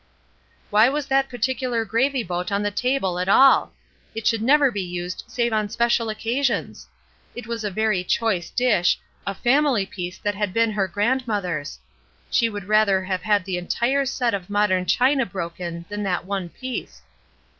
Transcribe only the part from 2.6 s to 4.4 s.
the table at all? It